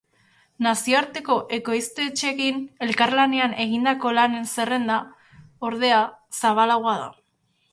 Nazioarteko 0.67 1.35
ekoiztetxeekin 1.57 2.57
elkarlanean 2.87 3.53
egindako 3.67 4.15
lanen 4.21 4.49
zerrenda, 4.55 4.97
ordea, 5.69 6.01
zabalagoa 6.41 6.97
da. 7.05 7.09